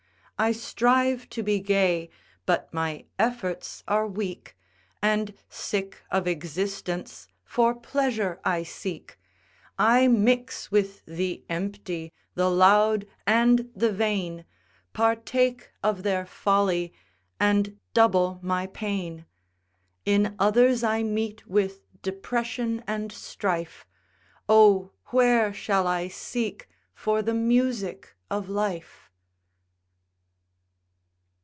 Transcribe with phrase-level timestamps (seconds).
[0.43, 2.09] I strive to be gay,
[2.47, 4.57] but my efforts are weak,
[4.99, 9.19] And, sick of existence, for pleasure I seek;
[9.77, 14.45] I mix with the empty, the loud, and the vain,
[14.93, 16.91] Partake of their folly,
[17.39, 19.27] and double my pain.
[20.05, 23.85] In others I meet with depression and strife;
[24.49, 24.89] Oh!
[25.09, 29.07] where shall I seek for the music of life?